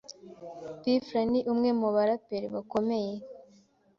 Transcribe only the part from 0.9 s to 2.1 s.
Fla ni umwe mu